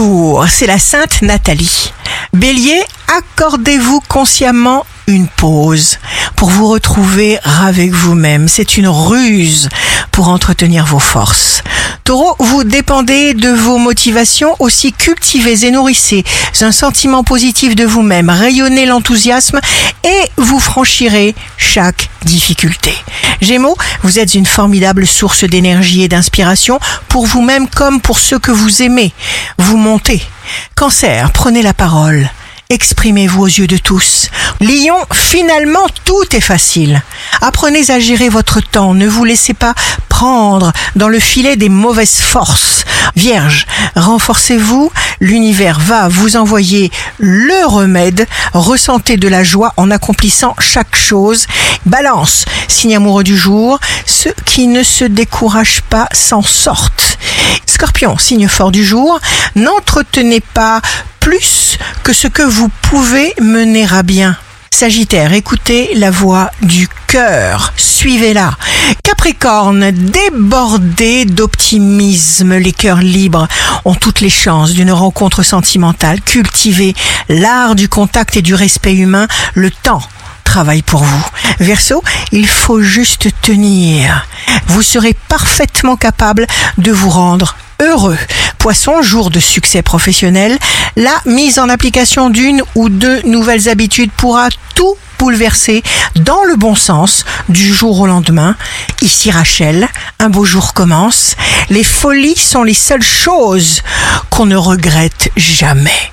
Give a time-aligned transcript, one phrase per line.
[0.00, 1.92] jour, c'est la Sainte Nathalie.
[2.32, 2.82] Bélier,
[3.18, 5.98] accordez-vous consciemment une pause
[6.36, 8.48] pour vous retrouver avec vous-même.
[8.48, 9.68] C'est une ruse
[10.10, 11.62] pour entretenir vos forces.
[12.04, 16.24] Taureau, vous dépendez de vos motivations, aussi cultivez et nourrissez
[16.62, 19.60] un sentiment positif de vous-même, rayonnez l'enthousiasme
[20.04, 22.94] et vous franchirez chaque difficulté.
[23.40, 26.78] Gémeaux, vous êtes une formidable source d'énergie et d'inspiration
[27.08, 29.12] pour vous-même comme pour ceux que vous aimez.
[29.58, 30.22] Vous montez.
[30.76, 32.30] Cancer, prenez la parole.
[32.70, 34.30] Exprimez-vous aux yeux de tous.
[34.60, 37.02] Lion, finalement, tout est facile.
[37.40, 38.94] Apprenez à gérer votre temps.
[38.94, 39.74] Ne vous laissez pas
[40.96, 42.84] dans le filet des mauvaises forces.
[43.16, 43.66] Vierge,
[43.96, 44.92] renforcez-vous.
[45.20, 48.26] L'univers va vous envoyer le remède.
[48.52, 51.46] Ressentez de la joie en accomplissant chaque chose.
[51.86, 53.80] Balance, signe amoureux du jour.
[54.04, 57.18] Ceux qui ne se découragent pas s'en sortent.
[57.64, 59.20] Scorpion, signe fort du jour.
[59.54, 60.82] N'entretenez pas
[61.20, 64.36] plus que ce que vous pouvez mener à bien.
[64.72, 68.56] Sagittaire, écoutez la voix du cœur, suivez-la.
[69.02, 73.46] Capricorne, débordé d'optimisme, les cœurs libres
[73.84, 76.22] ont toutes les chances d'une rencontre sentimentale.
[76.22, 76.94] Cultivez
[77.28, 80.02] l'art du contact et du respect humain, le temps
[80.44, 81.26] travaille pour vous.
[81.58, 84.26] Verseau, il faut juste tenir.
[84.68, 86.46] Vous serez parfaitement capable
[86.78, 88.18] de vous rendre heureux.
[88.60, 90.58] Poisson, jour de succès professionnel,
[90.94, 95.82] la mise en application d'une ou deux nouvelles habitudes pourra tout bouleverser
[96.16, 98.56] dans le bon sens du jour au lendemain.
[99.00, 101.36] Ici Rachel, un beau jour commence.
[101.70, 103.80] Les folies sont les seules choses
[104.28, 106.08] qu'on ne regrette jamais.